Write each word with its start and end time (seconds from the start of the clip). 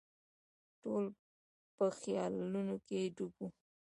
ټول 0.81 1.05
په 1.75 1.85
خیالونو 1.99 2.75
کې 2.87 2.99
ډوب 3.15 3.33
وو. 3.39 3.47